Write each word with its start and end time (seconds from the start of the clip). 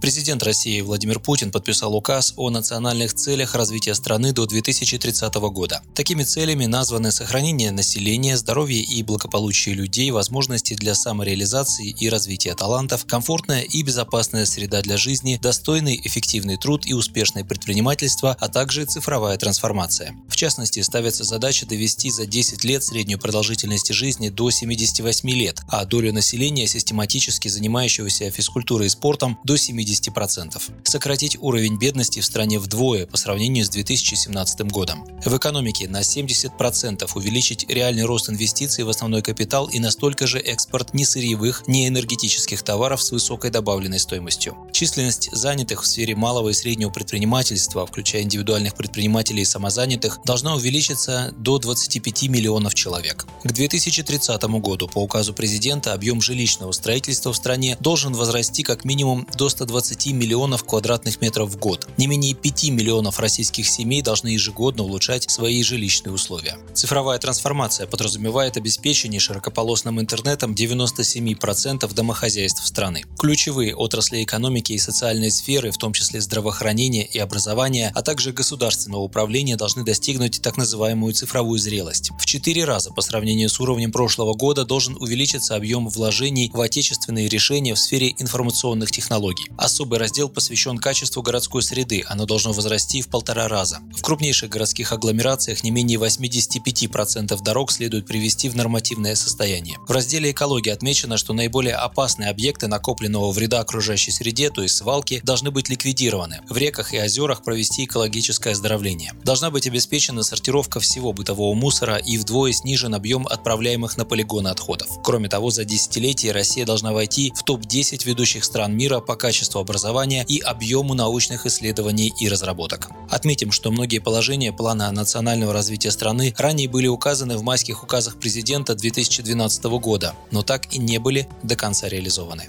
Президент 0.00 0.42
России 0.42 0.80
Владимир 0.80 1.20
Путин 1.20 1.52
подписал 1.52 1.94
указ 1.94 2.32
о 2.38 2.48
национальных 2.48 3.12
целях 3.12 3.54
развития 3.54 3.94
страны 3.94 4.32
до 4.32 4.46
2030 4.46 5.34
года. 5.52 5.82
Такими 5.94 6.22
целями 6.22 6.64
названы 6.64 7.12
сохранение 7.12 7.70
населения, 7.70 8.38
здоровье 8.38 8.80
и 8.80 9.02
благополучие 9.02 9.74
людей, 9.74 10.10
возможности 10.10 10.72
для 10.72 10.94
самореализации 10.94 11.90
и 11.90 12.08
развития 12.08 12.54
талантов, 12.54 13.04
комфортная 13.04 13.60
и 13.60 13.82
безопасная 13.82 14.46
среда 14.46 14.80
для 14.80 14.96
жизни, 14.96 15.38
достойный 15.40 16.00
эффективный 16.02 16.56
труд 16.56 16.86
и 16.86 16.94
успешное 16.94 17.44
предпринимательство, 17.44 18.34
а 18.40 18.48
также 18.48 18.86
цифровая 18.86 19.36
трансформация. 19.36 20.16
В 20.28 20.36
частности, 20.36 20.80
ставится 20.80 21.24
задача 21.24 21.66
довести 21.66 22.10
за 22.10 22.24
10 22.24 22.64
лет 22.64 22.82
среднюю 22.82 23.18
продолжительность 23.18 23.92
жизни 23.92 24.30
до 24.30 24.50
78 24.50 25.28
лет, 25.28 25.60
а 25.68 25.84
долю 25.84 26.10
населения, 26.14 26.66
систематически 26.66 27.48
занимающегося 27.48 28.30
физкультурой 28.30 28.86
и 28.86 28.90
спортом, 28.90 29.38
до 29.44 29.58
70 29.58 29.89
50%. 29.90 30.60
Сократить 30.84 31.36
уровень 31.40 31.78
бедности 31.78 32.20
в 32.20 32.24
стране 32.24 32.58
вдвое 32.58 33.06
по 33.06 33.16
сравнению 33.16 33.64
с 33.64 33.68
2017 33.68 34.60
годом. 34.70 35.04
В 35.24 35.36
экономике 35.36 35.88
на 35.88 36.00
70% 36.00 37.10
увеличить 37.14 37.68
реальный 37.68 38.04
рост 38.04 38.30
инвестиций 38.30 38.84
в 38.84 38.88
основной 38.88 39.22
капитал 39.22 39.68
и 39.68 39.78
настолько 39.78 40.26
же 40.26 40.38
экспорт 40.38 40.94
несырьевых, 40.94 41.66
неэнергетических 41.66 42.62
товаров 42.62 43.02
с 43.02 43.10
высокой 43.10 43.50
добавленной 43.50 43.98
стоимостью. 43.98 44.56
Численность 44.72 45.30
занятых 45.32 45.82
в 45.82 45.86
сфере 45.86 46.14
малого 46.14 46.50
и 46.50 46.52
среднего 46.52 46.90
предпринимательства, 46.90 47.86
включая 47.86 48.22
индивидуальных 48.22 48.74
предпринимателей 48.74 49.42
и 49.42 49.44
самозанятых, 49.46 50.20
должна 50.24 50.54
увеличиться 50.54 51.34
до 51.36 51.58
25 51.58 52.28
миллионов 52.28 52.74
человек. 52.74 53.26
К 53.44 53.52
2030 53.52 54.42
году 54.60 54.88
по 54.88 54.98
указу 54.98 55.34
президента 55.34 55.92
объем 55.92 56.20
жилищного 56.20 56.72
строительства 56.72 57.32
в 57.32 57.36
стране 57.36 57.76
должен 57.80 58.14
возрасти 58.14 58.62
как 58.62 58.84
минимум 58.84 59.26
до 59.34 59.48
120 59.48 59.79
20 59.80 60.12
миллионов 60.12 60.64
квадратных 60.64 61.22
метров 61.22 61.48
в 61.48 61.56
год. 61.56 61.88
Не 61.96 62.06
менее 62.06 62.34
5 62.34 62.64
миллионов 62.68 63.18
российских 63.18 63.66
семей 63.66 64.02
должны 64.02 64.28
ежегодно 64.28 64.82
улучшать 64.82 65.30
свои 65.30 65.62
жилищные 65.62 66.12
условия. 66.12 66.58
Цифровая 66.74 67.18
трансформация 67.18 67.86
подразумевает 67.86 68.58
обеспечение 68.58 69.20
широкополосным 69.20 69.98
интернетом 69.98 70.52
97% 70.52 71.94
домохозяйств 71.94 72.66
страны. 72.66 73.04
Ключевые 73.18 73.74
отрасли 73.74 74.22
экономики 74.22 74.74
и 74.74 74.78
социальной 74.78 75.30
сферы, 75.30 75.70
в 75.70 75.78
том 75.78 75.94
числе 75.94 76.20
здравоохранение 76.20 77.06
и 77.06 77.18
образование, 77.18 77.90
а 77.94 78.02
также 78.02 78.32
государственного 78.32 79.00
управления 79.00 79.56
должны 79.56 79.82
достигнуть 79.82 80.42
так 80.42 80.58
называемую 80.58 81.14
цифровую 81.14 81.58
зрелость. 81.58 82.10
В 82.20 82.26
четыре 82.26 82.66
раза 82.66 82.90
по 82.90 83.00
сравнению 83.00 83.48
с 83.48 83.58
уровнем 83.58 83.92
прошлого 83.92 84.34
года 84.34 84.66
должен 84.66 84.98
увеличиться 85.00 85.56
объем 85.56 85.88
вложений 85.88 86.50
в 86.52 86.60
отечественные 86.60 87.28
решения 87.28 87.74
в 87.74 87.78
сфере 87.78 88.14
информационных 88.18 88.90
технологий. 88.90 89.46
Особый 89.70 90.00
раздел 90.00 90.28
посвящен 90.28 90.78
качеству 90.78 91.22
городской 91.22 91.62
среды, 91.62 92.02
оно 92.08 92.26
должно 92.26 92.52
возрасти 92.52 93.02
в 93.02 93.08
полтора 93.08 93.46
раза. 93.46 93.78
В 93.96 94.02
крупнейших 94.02 94.50
городских 94.50 94.90
агломерациях 94.90 95.62
не 95.62 95.70
менее 95.70 95.96
85% 95.96 97.40
дорог 97.40 97.70
следует 97.70 98.04
привести 98.04 98.48
в 98.48 98.56
нормативное 98.56 99.14
состояние. 99.14 99.78
В 99.86 99.92
разделе 99.92 100.32
«Экология» 100.32 100.72
отмечено, 100.72 101.16
что 101.16 101.34
наиболее 101.34 101.76
опасные 101.76 102.30
объекты 102.30 102.66
накопленного 102.66 103.30
вреда 103.30 103.60
окружающей 103.60 104.10
среде, 104.10 104.50
то 104.50 104.60
есть 104.60 104.74
свалки, 104.74 105.20
должны 105.22 105.52
быть 105.52 105.68
ликвидированы. 105.68 106.40
В 106.48 106.56
реках 106.56 106.92
и 106.92 107.00
озерах 107.00 107.44
провести 107.44 107.84
экологическое 107.84 108.54
оздоровление. 108.54 109.12
Должна 109.22 109.52
быть 109.52 109.68
обеспечена 109.68 110.24
сортировка 110.24 110.80
всего 110.80 111.12
бытового 111.12 111.54
мусора 111.54 111.94
и 111.94 112.18
вдвое 112.18 112.50
снижен 112.52 112.92
объем 112.92 113.24
отправляемых 113.28 113.96
на 113.96 114.04
полигоны 114.04 114.48
отходов. 114.48 114.88
Кроме 115.04 115.28
того, 115.28 115.52
за 115.52 115.64
десятилетие 115.64 116.32
Россия 116.32 116.66
должна 116.66 116.92
войти 116.92 117.32
в 117.36 117.44
топ-10 117.44 118.04
ведущих 118.04 118.42
стран 118.42 118.76
мира 118.76 118.98
по 118.98 119.14
качеству 119.14 119.59
образования 119.60 120.24
и 120.28 120.38
объему 120.40 120.94
научных 120.94 121.46
исследований 121.46 122.12
и 122.18 122.28
разработок. 122.28 122.90
Отметим, 123.08 123.52
что 123.52 123.70
многие 123.70 123.98
положения 123.98 124.52
плана 124.52 124.90
национального 124.90 125.52
развития 125.52 125.90
страны 125.90 126.34
ранее 126.36 126.68
были 126.68 126.86
указаны 126.86 127.36
в 127.36 127.42
майских 127.42 127.82
указах 127.82 128.16
президента 128.16 128.74
2012 128.74 129.64
года, 129.64 130.14
но 130.30 130.42
так 130.42 130.72
и 130.72 130.78
не 130.78 130.98
были 130.98 131.28
до 131.42 131.56
конца 131.56 131.88
реализованы. 131.88 132.46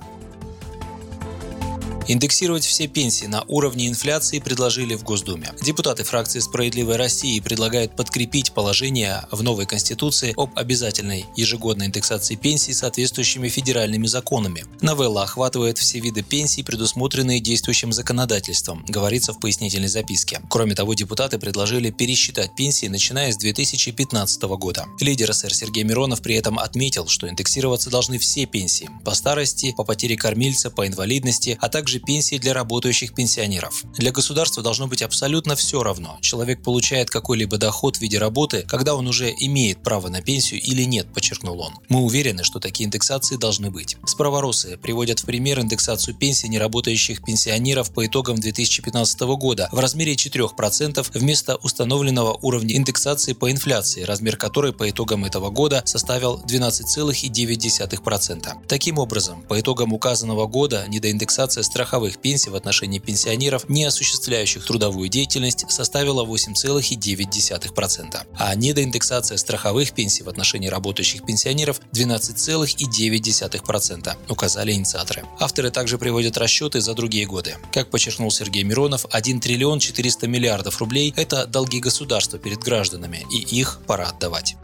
Индексировать 2.11 2.65
все 2.65 2.87
пенсии 2.87 3.25
на 3.25 3.43
уровне 3.47 3.87
инфляции 3.87 4.39
предложили 4.39 4.95
в 4.95 5.03
Госдуме. 5.03 5.53
Депутаты 5.61 6.03
фракции 6.03 6.39
«Справедливой 6.39 6.97
России» 6.97 7.39
предлагают 7.39 7.95
подкрепить 7.95 8.51
положение 8.51 9.23
в 9.31 9.41
новой 9.43 9.65
Конституции 9.65 10.33
об 10.35 10.51
обязательной 10.59 11.25
ежегодной 11.37 11.85
индексации 11.85 12.35
пенсий 12.35 12.73
соответствующими 12.73 13.47
федеральными 13.47 14.07
законами. 14.07 14.65
Новелла 14.81 15.23
охватывает 15.23 15.77
все 15.77 16.01
виды 16.01 16.21
пенсий, 16.21 16.63
предусмотренные 16.63 17.39
действующим 17.39 17.93
законодательством, 17.93 18.83
говорится 18.89 19.31
в 19.31 19.39
пояснительной 19.39 19.87
записке. 19.87 20.41
Кроме 20.49 20.75
того, 20.75 20.93
депутаты 20.95 21.39
предложили 21.39 21.91
пересчитать 21.91 22.53
пенсии, 22.57 22.87
начиная 22.87 23.31
с 23.31 23.37
2015 23.37 24.41
года. 24.59 24.85
Лидер 24.99 25.33
СР 25.33 25.53
Сергей 25.53 25.85
Миронов 25.85 26.21
при 26.21 26.35
этом 26.35 26.59
отметил, 26.59 27.07
что 27.07 27.29
индексироваться 27.29 27.89
должны 27.89 28.17
все 28.17 28.45
пенсии– 28.45 28.89
по 29.05 29.15
старости, 29.15 29.73
по 29.77 29.85
потере 29.85 30.17
кормильца, 30.17 30.69
по 30.69 30.85
инвалидности, 30.85 31.57
а 31.61 31.69
также 31.69 32.00
пенсии 32.03 32.37
для 32.37 32.53
работающих 32.53 33.13
пенсионеров. 33.13 33.83
Для 33.97 34.11
государства 34.11 34.63
должно 34.63 34.87
быть 34.87 35.01
абсолютно 35.01 35.55
все 35.55 35.83
равно. 35.83 36.17
Человек 36.21 36.63
получает 36.63 37.09
какой-либо 37.09 37.57
доход 37.57 37.97
в 37.97 38.01
виде 38.01 38.17
работы, 38.17 38.63
когда 38.67 38.95
он 38.95 39.07
уже 39.07 39.33
имеет 39.37 39.83
право 39.83 40.09
на 40.09 40.21
пенсию 40.21 40.61
или 40.61 40.83
нет, 40.83 41.13
подчеркнул 41.13 41.59
он. 41.61 41.73
Мы 41.89 42.01
уверены, 42.01 42.43
что 42.43 42.59
такие 42.59 42.87
индексации 42.87 43.37
должны 43.37 43.69
быть. 43.69 43.97
Справоросы 44.05 44.77
приводят 44.77 45.19
в 45.19 45.25
пример 45.25 45.59
индексацию 45.59 46.15
пенсий 46.15 46.47
неработающих 46.49 47.23
пенсионеров 47.23 47.93
по 47.93 48.03
итогам 48.05 48.37
2015 48.37 49.21
года 49.21 49.69
в 49.71 49.79
размере 49.79 50.15
4% 50.15 51.07
вместо 51.13 51.55
установленного 51.57 52.39
уровня 52.41 52.75
индексации 52.75 53.33
по 53.33 53.51
инфляции, 53.51 54.01
размер 54.03 54.37
которой 54.37 54.73
по 54.73 54.89
итогам 54.89 55.25
этого 55.25 55.51
года 55.51 55.83
составил 55.85 56.41
12,9%. 56.47 58.67
Таким 58.67 58.97
образом, 58.97 59.43
по 59.43 59.59
итогам 59.59 59.93
указанного 59.93 60.47
года 60.47 60.85
недоиндексация 60.87 61.61
страховых 61.63 61.80
страховых 61.81 62.19
пенсий 62.19 62.51
в 62.51 62.55
отношении 62.55 62.99
пенсионеров, 62.99 63.67
не 63.67 63.85
осуществляющих 63.85 64.63
трудовую 64.63 65.09
деятельность, 65.09 65.65
составила 65.69 66.23
8,9%, 66.23 68.19
а 68.37 68.53
недоиндексация 68.53 69.37
страховых 69.37 69.93
пенсий 69.93 70.21
в 70.21 70.29
отношении 70.29 70.67
работающих 70.67 71.25
пенсионеров 71.25 71.81
12,9%, 71.91 74.15
указали 74.29 74.73
инициаторы. 74.73 75.23
Авторы 75.39 75.71
также 75.71 75.97
приводят 75.97 76.37
расчеты 76.37 76.81
за 76.81 76.93
другие 76.93 77.25
годы. 77.25 77.57
Как 77.73 77.89
подчеркнул 77.89 78.29
Сергей 78.29 78.61
Миронов, 78.61 79.07
1 79.09 79.39
триллион 79.39 79.79
400 79.79 80.27
миллиардов 80.27 80.77
рублей– 80.77 81.11
это 81.17 81.47
долги 81.47 81.79
государства 81.79 82.37
перед 82.37 82.59
гражданами, 82.59 83.25
и 83.31 83.39
их 83.39 83.79
пора 83.87 84.09
отдавать. 84.09 84.55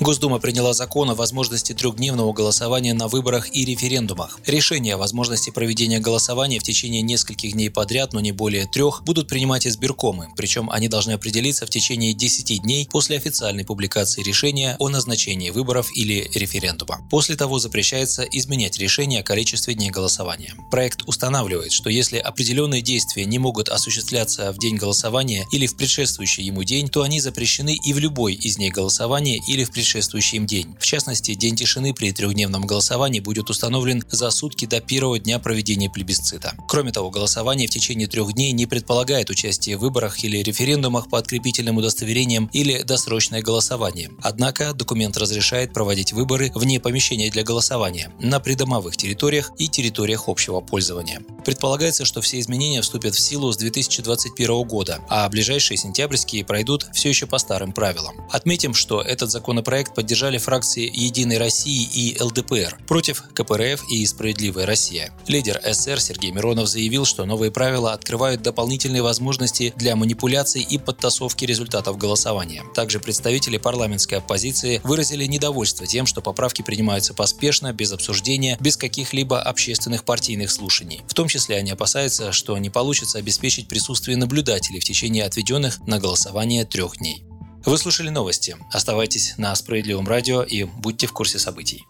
Госдума 0.00 0.40
приняла 0.40 0.74
закон 0.74 1.10
о 1.10 1.14
возможности 1.14 1.72
трехдневного 1.72 2.32
голосования 2.32 2.94
на 2.94 3.06
выборах 3.06 3.54
и 3.54 3.64
референдумах. 3.64 4.40
Решение 4.44 4.94
о 4.94 4.98
возможности 4.98 5.50
проведения 5.50 6.00
голосования 6.00 6.58
в 6.58 6.64
течение 6.64 7.00
нескольких 7.00 7.52
дней 7.52 7.70
подряд, 7.70 8.12
но 8.12 8.20
не 8.20 8.32
более 8.32 8.66
трех, 8.66 9.04
будут 9.04 9.28
принимать 9.28 9.66
избиркомы, 9.66 10.28
причем 10.36 10.68
они 10.70 10.88
должны 10.88 11.12
определиться 11.12 11.64
в 11.64 11.70
течение 11.70 12.12
10 12.12 12.62
дней 12.62 12.88
после 12.90 13.16
официальной 13.16 13.64
публикации 13.64 14.22
решения 14.22 14.76
о 14.80 14.88
назначении 14.88 15.50
выборов 15.50 15.90
или 15.94 16.28
референдума. 16.34 17.00
После 17.08 17.36
того 17.36 17.60
запрещается 17.60 18.24
изменять 18.24 18.78
решение 18.78 19.20
о 19.20 19.24
количестве 19.24 19.74
дней 19.74 19.90
голосования. 19.90 20.54
Проект 20.72 21.02
устанавливает, 21.06 21.72
что 21.72 21.88
если 21.88 22.18
определенные 22.18 22.82
действия 22.82 23.24
не 23.24 23.38
могут 23.38 23.68
осуществляться 23.68 24.52
в 24.52 24.58
день 24.58 24.76
голосования 24.76 25.46
или 25.52 25.66
в 25.66 25.76
предшествующий 25.76 26.44
ему 26.44 26.64
день, 26.64 26.88
то 26.88 27.02
они 27.02 27.20
запрещены 27.20 27.76
и 27.84 27.92
в 27.92 27.98
любой 27.98 28.34
из 28.34 28.56
дней 28.56 28.70
голосования 28.70 29.40
или 29.46 29.62
в 29.62 29.68
предшествующий 29.68 29.83
предшествующий 29.84 30.38
им 30.38 30.46
день. 30.46 30.74
В 30.80 30.86
частности, 30.86 31.34
день 31.34 31.56
тишины 31.56 31.92
при 31.92 32.10
трехдневном 32.10 32.66
голосовании 32.66 33.20
будет 33.20 33.50
установлен 33.50 34.02
за 34.10 34.30
сутки 34.30 34.64
до 34.64 34.80
первого 34.80 35.18
дня 35.18 35.38
проведения 35.38 35.90
плебисцита. 35.90 36.54
Кроме 36.68 36.90
того, 36.90 37.10
голосование 37.10 37.68
в 37.68 37.70
течение 37.70 38.08
трех 38.08 38.32
дней 38.32 38.52
не 38.52 38.64
предполагает 38.64 39.28
участие 39.28 39.76
в 39.76 39.80
выборах 39.80 40.24
или 40.24 40.38
референдумах 40.38 41.10
по 41.10 41.18
открепительным 41.18 41.76
удостоверениям 41.76 42.48
или 42.54 42.82
досрочное 42.82 43.42
голосование. 43.42 44.10
Однако 44.22 44.72
документ 44.72 45.18
разрешает 45.18 45.74
проводить 45.74 46.14
выборы 46.14 46.50
вне 46.54 46.80
помещения 46.80 47.30
для 47.30 47.42
голосования, 47.42 48.10
на 48.18 48.40
придомовых 48.40 48.96
территориях 48.96 49.52
и 49.58 49.68
территориях 49.68 50.28
общего 50.28 50.60
пользования. 50.60 51.20
Предполагается, 51.44 52.04
что 52.04 52.20
все 52.20 52.40
изменения 52.40 52.80
вступят 52.80 53.14
в 53.14 53.20
силу 53.20 53.52
с 53.52 53.56
2021 53.56 54.62
года, 54.62 55.00
а 55.08 55.28
ближайшие 55.28 55.76
сентябрьские 55.76 56.44
пройдут 56.44 56.86
все 56.94 57.10
еще 57.10 57.26
по 57.26 57.38
старым 57.38 57.72
правилам. 57.72 58.14
Отметим, 58.30 58.74
что 58.74 59.02
этот 59.02 59.30
законопроект 59.30 59.94
поддержали 59.94 60.38
фракции 60.38 60.90
«Единой 60.92 61.38
России» 61.38 61.82
и 61.82 62.20
ЛДПР 62.20 62.78
против 62.86 63.22
КПРФ 63.34 63.90
и 63.90 64.06
«Справедливая 64.06 64.66
Россия». 64.66 65.12
Лидер 65.26 65.60
СР 65.62 66.00
Сергей 66.00 66.30
Миронов 66.30 66.68
заявил, 66.68 67.04
что 67.04 67.24
новые 67.24 67.50
правила 67.50 67.92
открывают 67.92 68.42
дополнительные 68.42 69.02
возможности 69.02 69.72
для 69.76 69.96
манипуляций 69.96 70.62
и 70.62 70.78
подтасовки 70.78 71.44
результатов 71.44 71.98
голосования. 71.98 72.62
Также 72.74 73.00
представители 73.00 73.58
парламентской 73.58 74.14
оппозиции 74.14 74.80
выразили 74.84 75.26
недовольство 75.26 75.86
тем, 75.86 76.06
что 76.06 76.22
поправки 76.22 76.62
принимаются 76.62 77.14
поспешно, 77.14 77.72
без 77.72 77.92
обсуждения, 77.92 78.56
без 78.60 78.76
каких-либо 78.76 79.40
общественных 79.40 80.04
партийных 80.04 80.50
слушаний. 80.50 81.02
В 81.06 81.14
том 81.14 81.28
числе 81.34 81.56
они 81.56 81.72
опасаются, 81.72 82.30
что 82.32 82.56
не 82.58 82.70
получится 82.70 83.18
обеспечить 83.18 83.66
присутствие 83.66 84.16
наблюдателей 84.16 84.78
в 84.78 84.84
течение 84.84 85.24
отведенных 85.24 85.80
на 85.86 85.98
голосование 85.98 86.64
трех 86.64 86.98
дней. 86.98 87.24
Вы 87.64 87.76
слушали 87.78 88.08
новости. 88.08 88.56
Оставайтесь 88.70 89.34
на 89.36 89.54
Справедливом 89.56 90.06
радио 90.06 90.42
и 90.42 90.62
будьте 90.64 91.06
в 91.06 91.12
курсе 91.12 91.38
событий. 91.38 91.84